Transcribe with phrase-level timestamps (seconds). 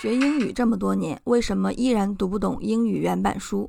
[0.00, 3.68] 学英语这么多年，为什么依然读不懂英语原版书？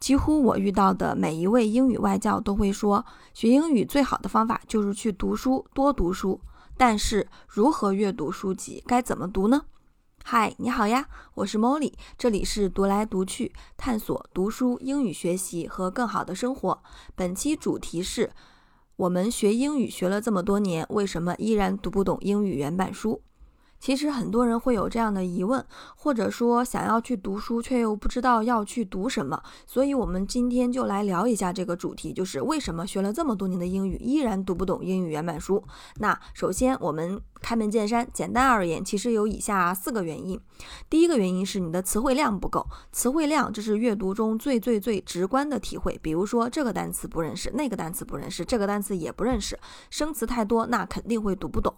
[0.00, 6.40] 几乎我遇到的每一位英语外教都会说，学英语最好的方法就是去读书，多读书。
[6.78, 9.66] 但是如何阅读书籍，该怎么读呢？
[10.24, 16.82] 嗨，你好呀，我是 Molly，这里是读来读去，探索读书、英语学习和更好的生活。
[17.14, 18.30] 本期主题是
[18.96, 23.20] 我们学英语学了这么多年，为什么依然读不懂英语原版书？
[23.80, 25.64] 其实很多人会有这样的疑问，
[25.96, 29.40] 或者说想要去读书，却又不知道要去读什么。
[29.66, 35.62] 所以，我们今天就来聊一下这个主题，就是为什么学了这么多年的英语，依然读不懂英语原版书。
[35.96, 40.38] 那首先，我们开门见山，简单而言，其实有以下四个原因。
[40.90, 45.98] 第一个原因是你的词汇量不够，词汇量这是阅读中最最最直观的体会。
[46.02, 49.58] 比如说，这个单词不认识，那个单词不认识，这个单词也不认识，
[49.88, 51.72] 生词太多，那肯定会读不懂。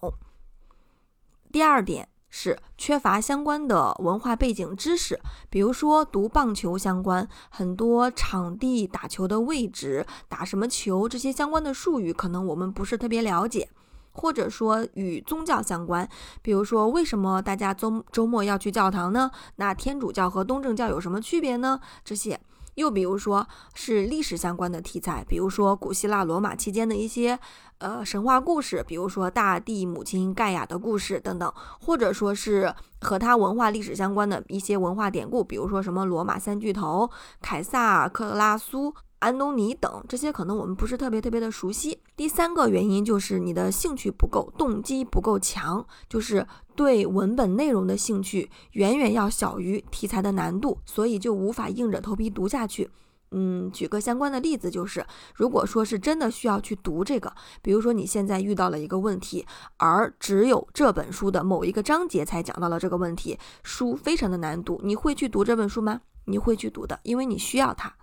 [1.52, 13.64] 第二点是缺乏相关的文化背景知识，比如说读棒球相关，很多场地打球的位置、打什么球这些相关的术语，可能我们不是特别了解；
[14.12, 16.08] 或者说与宗教相关，
[16.40, 19.32] 比如说为什么大家周周末要去教堂呢？
[19.56, 21.80] 那天主教和东正教有什么区别呢？
[22.04, 22.40] 这些。
[22.80, 27.38] 又比如说是历史相关的题材，比如说古希腊、罗马期间的一些
[27.78, 37.08] 呃神话故事，比如说大地母亲盖亚的故事等等，或者说是和它文化历史相关的一些文化典故，比如说什么罗马三巨头、
[37.40, 38.94] 凯撒、克拉苏。
[39.20, 42.00] 安东尼等这些可能我们不是特别特别的熟悉。
[42.16, 52.90] 第三个原因就是你的兴趣不够，动机不够强，就是对文本内容的兴趣远远要小于题材的难度，所以就无法硬着头皮读下去。
[53.32, 59.46] 嗯，举个相关的例子，就是如果说是真的需要去读这个，比如说你现在遇到了一个问题，
[59.76, 66.00] 而只有这本书的某一个章节才讲到了这个问题，书非常的难读，你会去读这本书吗？
[66.24, 67.94] 你会去读的，因为你需要它。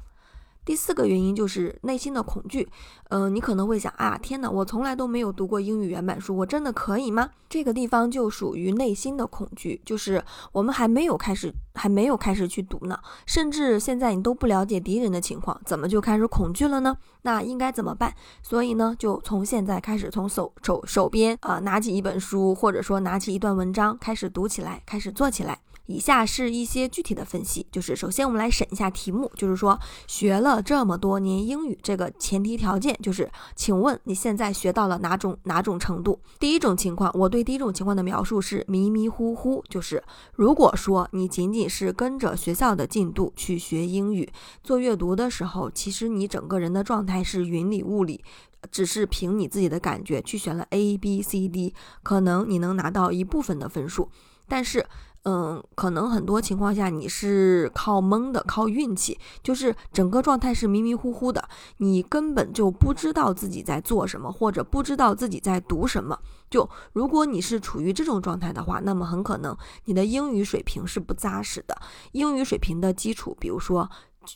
[0.68, 2.68] 第四个原因就是内心的恐惧，
[3.08, 7.30] 嗯，你可能会想啊，天哪，我从来都没有读过英语原版书，我真的可以吗？
[7.48, 16.98] 这个地方就属于内心的恐惧，就是我们还没有开始，还没有开始去读呢，甚至现在你都不了解敌人的情况，怎么就开始恐惧了呢？
[17.22, 18.14] 那应该怎么办？
[18.44, 25.58] 所以呢，就从现在开始，从手手手边啊拿起一本书，或者说拿起一段文章，开始读起来，开始做起来。
[25.88, 36.20] 以下是一些具体的分析，就是首先我们来审一下题目，就是说学了这么多年英语，这个前提条件就是，请问你现在学到了哪种哪种程度？
[36.40, 40.04] 第一种情况，我对第一种情况的描述是迷迷糊糊，就是
[40.36, 44.30] 如果说你仅仅是跟着学校的进度去学英语，
[44.64, 48.22] 做阅读的时候，其实你整个人的状态是云里雾里，
[48.70, 51.74] 只是凭你自己的感觉去选了 A B C D，
[52.04, 54.10] 可能你能拿到一部分的分数，
[54.50, 54.86] 但是。
[55.30, 61.50] 嗯，可能很多情况下你是靠蒙的，靠运气，就是整个状态是迷迷糊糊的，
[61.80, 66.18] 你根本就不知道自己在做什么，或者不知道自己在读什么。
[66.50, 71.78] 就如果你是处于这种状态的话，那么很可能你的英语水平是不扎实的。
[72.14, 73.90] 英语水平的基础，比如说，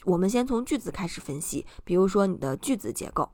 [0.03, 3.30] 我们先从句子开始分析，比如说你的句子结构。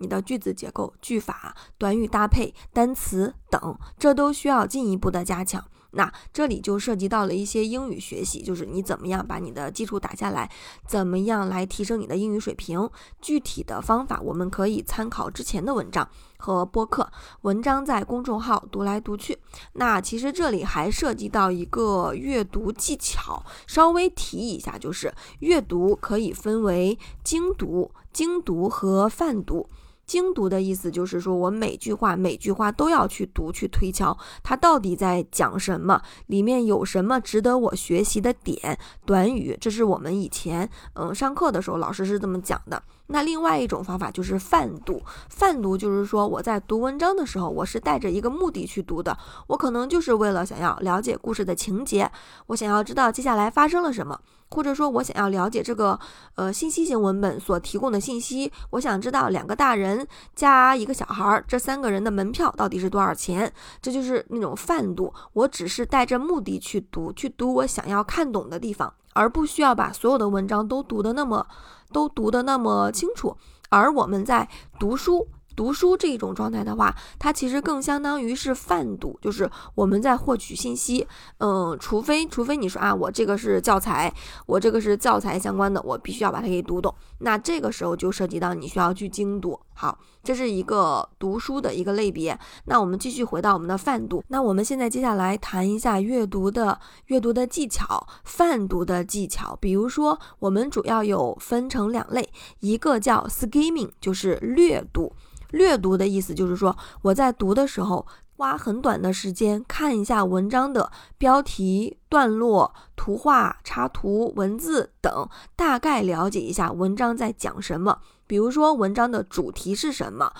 [0.00, 5.64] 你的句子结构、句法、短语搭配、单词等，这都需要进一步的加强。
[5.92, 10.50] 那这里就涉及到了一些英语学习，就是你怎么样把你的基础打下来，
[10.86, 12.88] 怎么样来提升你的英语水平。
[13.20, 16.06] 具体的方法，我们可以参考之前的文章
[16.36, 17.10] 和播客。
[17.40, 19.38] 文章在公众号读来读去。
[19.72, 29.66] 那其实这里还涉及到一个阅读技巧，稍微提一下，就是阅读可以分为精读、精读和泛读。
[30.08, 38.78] 精读的意思就是说，我每句话每句话都要去读，去推敲它到底在讲什么，里面有什么值得我学习的点。
[39.04, 42.82] 短语，这是我们以前嗯上课的时候老师是这么讲的。
[43.08, 49.16] 那另外一种方法就是泛读，泛读就是说我在读文章的时候，我是带着一个目的去读的，
[49.46, 52.10] 我可能就是为了想要了解故事的情节，
[52.48, 54.20] 我想要知道接下来发生了什么，
[54.50, 55.98] 或者说我想要了解这个
[56.34, 63.50] 呃信息型文本所提供的信息，我想知道两个大人加一个小孩儿这三个人的门票到底是多少钱，
[63.80, 68.92] 这就是那种泛读，我只是带着目的去读，去读我想要看懂的地方。
[69.14, 71.46] 而不需要把所有的文章都读的那么，
[71.92, 73.36] 都读的那么清楚。
[73.70, 75.28] 而我们在读书
[75.58, 81.04] 读书这一种状态的话，它其实更相当于是泛读，就是我们在获取信息。
[81.38, 84.14] 嗯，除非除非你说啊，我这个是教材，
[84.46, 86.94] 我这个是教材相关的，我必须要把它给读懂。
[87.18, 89.58] 那这个时候就涉及到你需要去精读。
[89.74, 92.38] 好，这是一个读书的一个类别。
[92.66, 94.22] 那我们继续回到我们的泛读。
[94.28, 99.58] 那我们现在接下来谈一下阅读的阅读的技巧，泛读的技巧。
[99.60, 102.28] 比如说，我们主要有分成两类，
[102.60, 105.12] 一个叫 skimming，就是略读。
[105.50, 108.06] 略读的意思就是说，我在读的时候。
[108.40, 117.98] 花很短的时间看一下文章的标题、段落、图画、插图、文字等，大概了解一下文章在讲什么。
[118.28, 120.32] 比如说，文章的主题是什么？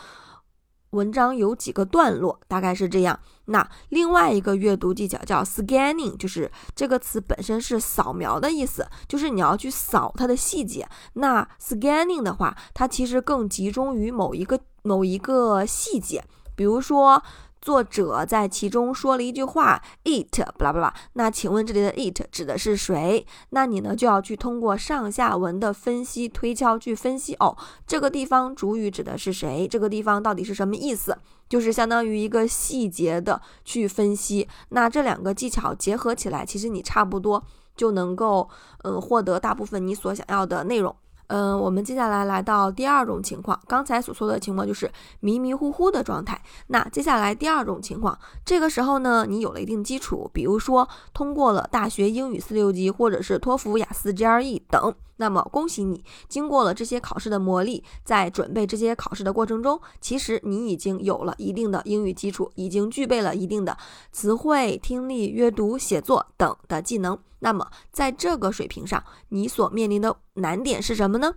[0.91, 2.39] 文章有几个段落？
[2.47, 3.19] 大概是这样。
[3.47, 10.89] 那另外一个阅读技巧叫 scanning，就是这个词本身是扫描的意思，就是你要去扫它的细节。
[11.15, 14.59] 那 scanning 的话，它其实更集中于某一个
[14.89, 16.25] 某一个细节，
[16.57, 17.23] 比如说。
[17.61, 20.95] 作者在其中说了一句话，it，巴拉巴拉。
[21.15, 23.27] 那请问这里的 it 指的是谁？
[23.51, 29.67] 那你呢就要去通过上下文的分析推敲去分析哦，这个地方主语指的是谁？
[29.67, 31.19] 这个地方到底是什么意思？
[31.49, 34.49] 就是相当于一个细节的去分析。
[34.69, 37.43] 那这两个技巧结合起来，其实你差不多
[37.77, 38.49] 就能够
[38.85, 40.95] 嗯获得大部分你所想要的内容。
[41.29, 44.91] 嗯，我们接下来来到第二种情况，刚才所说的情况就是
[45.21, 46.41] 迷迷糊糊的状态。
[46.67, 54.95] 那接下来第二种情况，这个时候呢，你有了一定基础，比如说通过了大学英语四六级，或者是托福、雅思、GRE 等。
[55.19, 63.77] 那么恭喜你，经过了这些考试的磨砺，在准备这些考试的过程中，其实你已经有了一定的英语基础，已经具备了一定的
[64.11, 67.19] 词汇、听力、阅读、写作等的技能。
[67.41, 71.35] 那么在这个水平上，你所面临的难点是什么呢？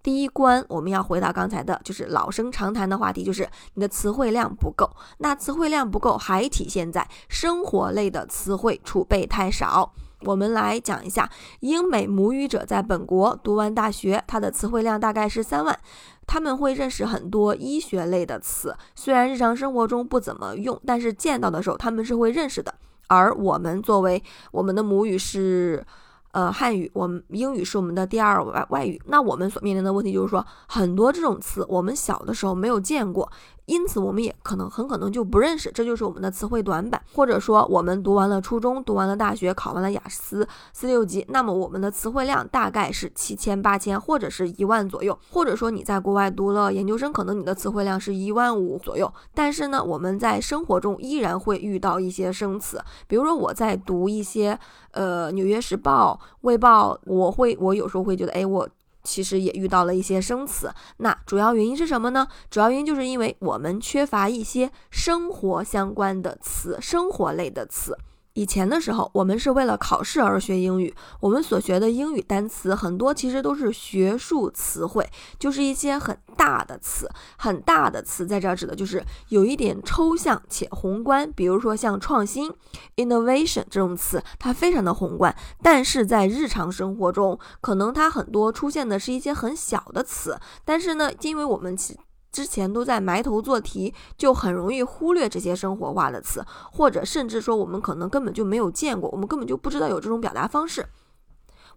[0.00, 4.88] 第一关，我们要回到刚才的，就是老生常谈的话题，就是你的词汇量不够。
[5.18, 9.92] 那词汇量不够，还体现在生活类的词汇储备太少。
[10.22, 11.30] 我们来讲一下，
[11.60, 15.78] 英美母语者在本国读完大学，他的词汇量大概是三万，
[16.26, 22.74] 他们会认识很多医学类的词，虽然日常生活中不怎么用，但是见到的时候他们是会认识的。
[23.06, 24.22] 而我们作为
[24.52, 25.84] 我们的母语是。
[26.32, 29.00] 呃，汉语，我们英语是我们的第二外外语。
[29.06, 33.28] 那我们所面临的问题就是说，很多这种词我们小的时候没有见过，
[33.68, 35.70] 因此我们也可能很可能就不认识。
[35.70, 37.00] 这就是我们的词汇短板。
[37.14, 45.16] 或者说，我们读完了初中，读完了大学，考完了雅思四六级，那么我们的词汇量大概是七千、八千或者是一万左右。
[45.30, 49.12] 或者说你在国外读了研究生，可能你的词汇量是一万五左右。
[49.34, 54.58] 但是呢，我们在生活中依然会遇到一些生词，比如说我在读一些。
[54.92, 58.68] 呃，《纽约时报》《卫报》，我会，我有时候会觉得，哎，我
[59.02, 60.72] 其实也遇到了一些生词。
[60.98, 62.26] 那主要原因是什么呢？
[62.50, 67.96] 主要原因就是因为我们缺乏一些生活相关的词，生活类的词。
[68.38, 70.94] 以前的时候，我们是为了考试而学英语。
[71.18, 75.04] 我们所学的英语单词很多，其实都是学术词汇，
[75.40, 77.10] 就是一些很大的词。
[77.36, 81.32] 很大的词在这儿指的就是有一点抽象且宏观。
[81.32, 82.48] 比如说像创新
[82.94, 90.38] （innovation） 这种词，它非常的宏观，但是在日常生活中，可能它很多出现的是一些很小的词。
[90.64, 91.98] 但是呢，因为我们其
[92.30, 100.86] 之前都在埋头做题，就很容易忽略这些生活化的词，或者甚至说我们可能根本就没有见过，我们根本就不知道有这种表达方式。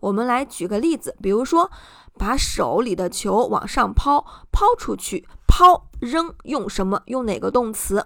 [0.01, 1.71] 我们来举个例子，比如说
[2.17, 7.01] 把手里的球往上抛，抛出去，抛扔，用什么？
[7.05, 8.05] 用哪个动词？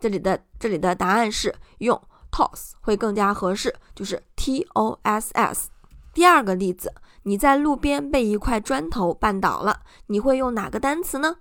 [0.00, 2.00] 这里的这里的答案是用
[2.30, 5.70] toss 会更加合适，就是 t o s s。
[6.12, 6.92] 第二个例子。
[7.24, 11.36] 你在路边被一块砖头绊倒了，你会用哪个单词呢？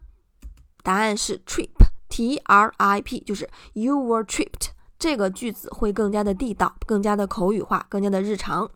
[0.83, 4.69] 答案是 trip，t r i p，就是 you were tripped。
[4.99, 8.69] 这个句子会更加的地道，更加的口语化，更加的日常。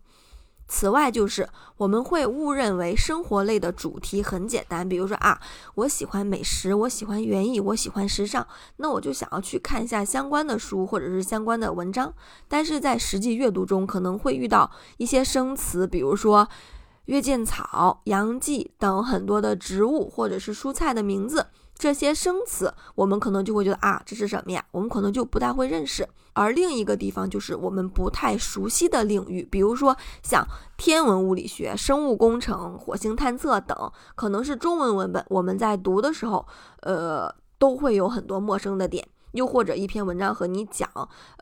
[0.68, 1.48] 此外，就是
[1.78, 5.40] 我们会误认为生活类的主题很简单，比如说啊，
[5.76, 8.48] 我喜欢美食，我喜欢园艺，我喜欢时尚，
[8.78, 12.12] 那我就想要去看一下相关的书或者是相关的文章。
[12.48, 16.48] 但是在实际阅读中，可能会遇到一些生词，比如说。
[17.06, 21.48] 月见草、洋蓟等很多的植物或者是蔬菜的名字，
[21.78, 24.64] 这些生词我们可能就会觉得啊，这是什么呀？
[24.72, 26.08] 我们可能就不太会认识。
[26.34, 30.46] 而另一个地方就是我们不太熟悉的领域，比如说像
[30.78, 36.46] 天文物理学、生物工程、火星探测等，可能是中文文本，我们在读的时候，
[36.82, 39.08] 呃，都会有很多陌生的点。
[39.36, 40.90] 又或者一篇文章和你讲，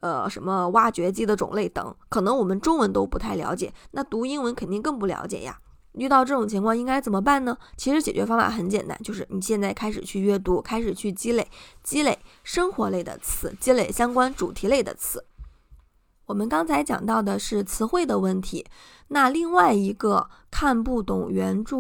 [0.02, 5.60] 呃，什么挖掘机的种类等，可能我们中文都不太了解，那读英文肯定更不了解呀。
[5.94, 7.56] 遇到这种情况应该怎么办呢？
[7.78, 11.48] 其实解决方法很简单，就是你现在开始去阅读，开始去积累，
[11.84, 15.24] 积累生活类的词，积累相关主题类的词。
[16.26, 18.66] 我们刚才讲到的是词汇的问题，
[19.10, 21.78] 那另外一个看不懂原著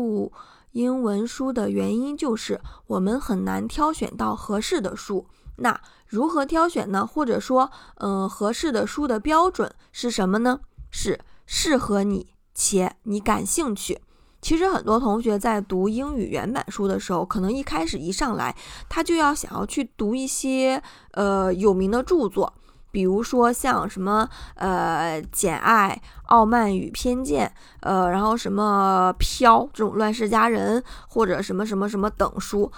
[0.73, 5.25] 英文书的原因就是我们很难挑选到合适的书。
[5.57, 5.79] 那
[6.13, 7.07] 如何挑选呢？
[7.07, 10.59] 或者说，嗯，合适的书的标准是什么呢？
[10.91, 12.27] 是适合你。
[12.53, 13.99] 且你感兴趣，
[14.39, 18.55] 其实很多同学在读英语原版书的时候，可能一开始一上来，
[18.87, 20.79] 他就要想要去读一些
[21.13, 22.53] 呃有名的著作，
[22.91, 27.47] 比如说像什么呃《简爱》《傲慢与偏见》
[27.79, 32.71] 呃，然后什么《飘》这种乱世佳人，或者什么什么什么等书，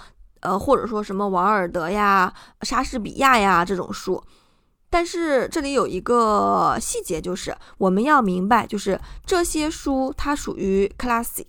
[0.46, 4.22] 呃，或者说什么王尔德呀、莎士比亚呀这种书。
[4.88, 11.46] 但是这里有一个细节，就是我们要明白，就是这些书它属于 classic，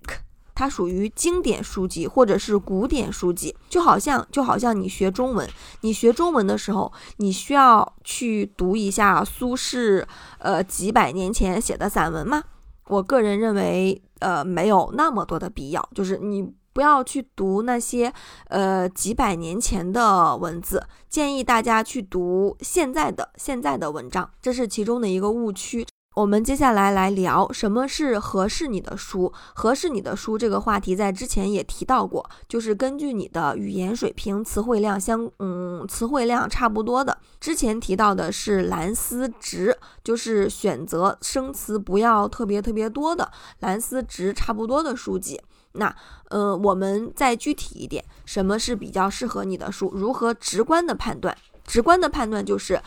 [0.52, 5.48] 它属于经典书籍或者是古典书籍，就好像就好像你学中文，
[5.82, 10.04] 你学中文的时候，你需要去读一下苏轼
[10.38, 12.42] 呃几百年前写的散文吗？
[12.88, 16.52] 我个人认为，呃，没有那么多的必要，就是你。
[16.78, 18.12] 不要去读那些
[18.50, 25.84] 呃几百年前的文字，建议大家去读现在的现在的文章，这是其中的一个误区。
[26.14, 29.32] 我们接下来来聊什么是合适你的书。
[29.54, 37.18] 合适你的书这个话题在之前也提到过，就是根据你的语言水平、词汇量相嗯词汇量差不多的。
[37.40, 45.40] 之前提到的是蓝思值，就是选择生词不要特别特别多的蓝思值差不多的书籍。
[45.78, 45.94] 那，
[46.28, 49.90] 呃，我们再具体一点，什么是比较适合你的书？
[49.94, 51.36] 如何直观的判断？
[51.64, 52.82] 直观的判断就是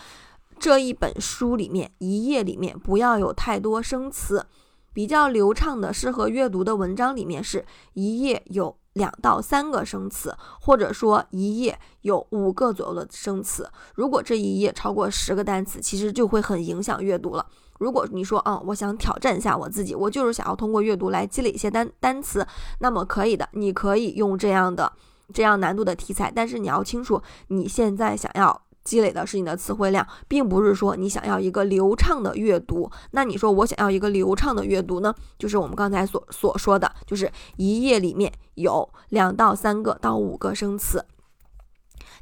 [0.59, 4.45] 这一本书里面一页里面不要有太多生词，
[4.93, 13.69] 比较流畅的适合阅读的文章里面是一页有两到三个生词，或者说一页有五个左右的生词。
[13.95, 17.45] 如果这一页超过十个单词，其实就会很影响阅读了。
[17.81, 22.45] 如果你说，嗯，我想挑战一下我自己，我就是想要通过阅读来积累一些单单词，
[22.77, 24.93] 那么可以的，你可以用这样的
[25.33, 32.87] 这样难度的题材，但是你要清楚，你现在想要积累的是你的词汇量，并不是说你想要一个流畅的阅读。
[33.11, 35.11] 那你说我想要一个流畅的阅读呢？
[35.39, 41.03] 就是我们刚才所所说的，就是一页里面有两到三个到五个生词。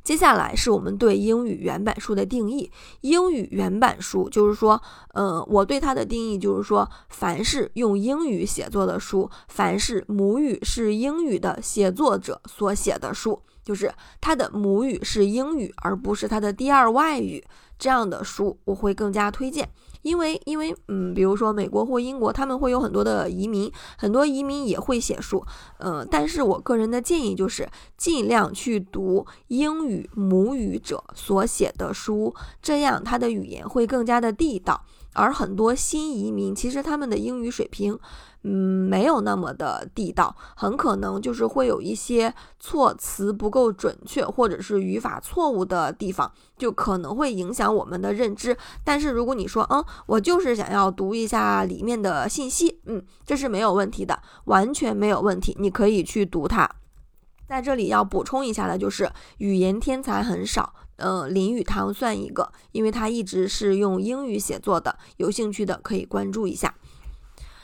[0.03, 2.71] 接下来是我们对英语原版书的定义。
[3.01, 4.81] 英语原版书就是说，
[5.13, 17.43] 嗯，我对它的定义就是说，凡是用英语写作的书，凡是母语是英语的写作者所写的书，就是它的母语是英语，而不是它的第二外语
[17.77, 19.69] 这样的书，我会更加推荐。
[20.01, 25.43] 因为，因为，嗯，比如说美国或英国，他们会有很多的移民，很多移民也会写书，
[25.77, 34.85] 呃，但是我个人的建议就是尽量去读英语母语者所写的书，这样他的语言会更加的地道。
[35.13, 37.99] 而很多新移民其实他们的英语水平。
[38.43, 48.55] 嗯，没有那么的地道，很可能就是会有一些措辞不够准确，或者是语法错误的地方，就可能会影响我们的认知。
[48.83, 56.69] 但是如果你说，嗯，我就是想要读一下里面的信息，嗯，这是没有问题的，完全没有问题，你可以去读它。
[57.45, 66.75] 在这里要补充一下的就是，语言天才很少，呃，林语堂算一个，因为他一直是用英语写作的，有兴趣的可以关注一下。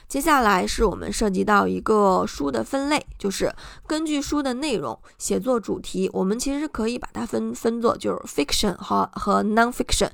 [0.07, 3.53] 接下来是我们涉及到一个书的分类，就是
[3.87, 10.09] 根据书的内容写作主题，我们其实可以把它分分作就是 fiction 和和 non-fiction，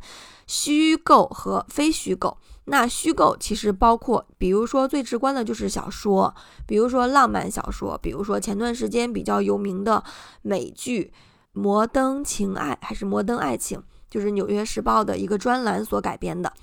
[0.48, 2.38] 虚构和非虚构。
[2.66, 6.34] 那虚构其实包括，比如说最直观的就是小说，
[6.66, 10.02] 比如说浪漫小说，比如说前段时间比较有名的
[10.42, 11.12] 美剧
[11.52, 13.80] 《摩登情爱》还是《摩登爱情》，
[14.10, 16.54] 就是《纽约时报》的一个专栏所改编的。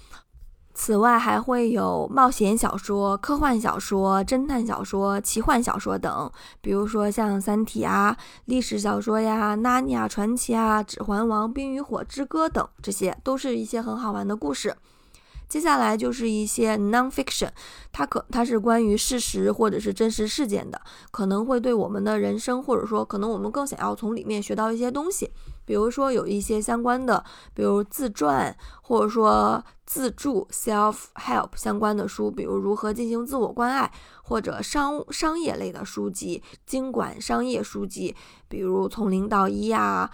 [0.81, 6.31] 此外，还会有冒险小说、科幻小说、侦探小说、奇幻小说等，
[6.61, 14.77] 比如说像《三体》啊、历史小说呀、《纳尼亚传奇》啊、《指环王》、《冰与火之歌》等，这些都是一些很好玩的故事。
[15.49, 17.51] 接下来就是一些 nonfiction，
[17.91, 20.81] 它可它是关于事实或者是真实事件的，
[21.11, 25.33] 可能会对我们的人生，或者说可能我们更想要从里面学到一些东西。
[25.69, 27.23] 比如说有一些相关的，
[27.53, 38.17] 比如自传或者说自助 self help 相关的书，比如如何进行自我关爱，或者商商业类的书籍，经管商业书籍，
[38.49, 40.11] 比如从零到一啊。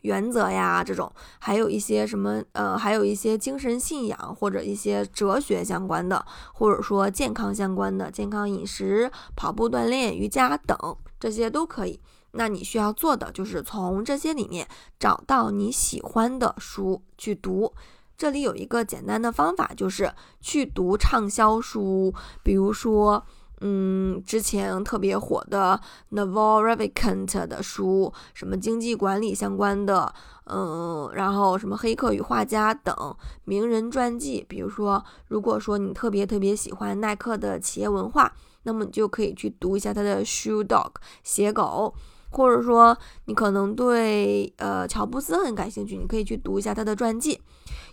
[0.00, 10.76] 原则呀这种，还有一些什么呃，还有一些精神信仰或者一些哲学相关的，或者说健康相关的，健康饮食、跑步锻炼、瑜伽等
[11.18, 11.98] 这些都可以。
[12.34, 17.72] 那你需要做的就是从这些里面找到你喜欢的书去读。
[18.16, 23.24] 这里有一个简单的方法，就是去读畅销书，比如说。
[23.60, 30.12] 嗯，之前特别火的 Naval revikant 的书，什么经济管理相关的，
[30.46, 34.44] 嗯，然后什么黑客与画家等名人传记。
[34.46, 40.90] 比如说，如果说你特别特别喜欢耐克的企业文化，那么你就可以去读一下他的 Shoe Dog
[41.22, 41.94] 鞋狗。
[42.34, 47.40] 或者说你可能对呃乔布斯很感兴趣，你可以去读一下他的传记。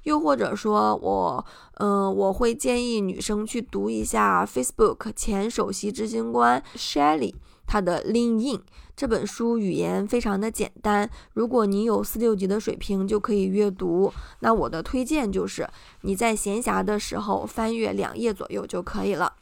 [0.04, 1.46] 又或者说我
[1.76, 7.36] 嗯我会建议女生去读一下 Facebook 前首席执行官 Shelly
[7.68, 8.64] 他的 Lean In
[8.98, 11.10] 这本书，语言非常的简单。
[11.34, 14.12] 如果你有四六级的水平就可以阅读。
[14.40, 15.70] 那我的推荐就是
[16.02, 19.34] 你在闲暇的时候翻阅两页左右就可以了。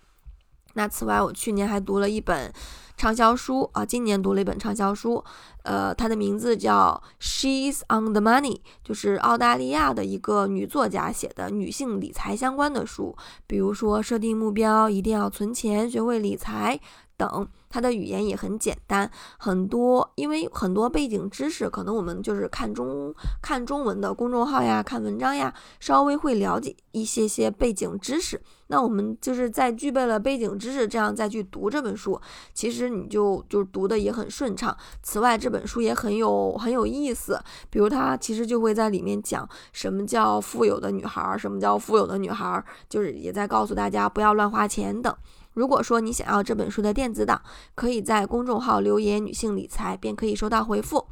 [0.73, 2.53] 那此外，我去年还读了一本。
[2.99, 5.23] 畅销书啊，今年读了一本畅销书，
[5.63, 13.15] 呃，它的名字叫《She's on the Money》，就是澳大利亚的一个女作家写的女性理财相关的书，
[13.47, 16.77] 比如说设定目标，一定要存钱，学会理财。
[17.19, 28.41] 等，它的语言也很简单，很多，因为很多背景知识，可能我们就是看中看中文的公众号呀，看文章呀，稍微会了解一些些背景知识。
[28.71, 32.21] 那我们就是在具备了背景知识，这样再去读这本书，
[32.53, 34.75] 其实你就就读的也很顺畅。
[35.01, 45.13] 此外，这本书也很有很有意思，比如它其实就会在里面讲什么叫富有的女孩，什么叫富有的女孩，就是也在告诉大家不要乱花钱等。
[45.53, 47.41] 如果说你想要这本书的电子档，
[47.75, 51.07] 可以在公众号留言“女性理财”，便可以收到回复。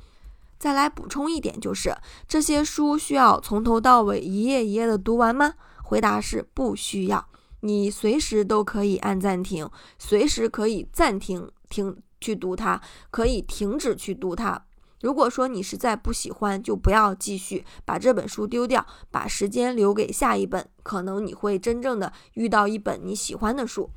[0.58, 1.96] 再来补充一点，就是
[2.28, 5.54] 这些书需要从头到尾一页一页的读完吗？
[5.84, 7.28] 回答是不需要，
[7.62, 14.66] 你随时都可以按暂停，随时可以暂停停去读它，可以停止去读它。
[15.02, 23.92] 如果说你实在不喜欢，就不要继续把这本书丢掉，把时间留给下一本，可能你会真正的遇到一本你喜欢的书。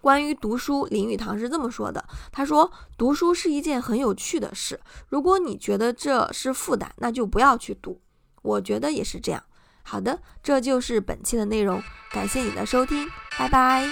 [0.00, 4.80] 关于读书，林语堂是这么说的：“他说，读书是一件很有趣的事。
[5.08, 8.00] 如果你觉得这是负担，那就不要去读。
[8.42, 9.42] 我觉得也是这样。
[9.82, 13.88] 好的，这就是本期的内容，感谢你的收听，拜拜。”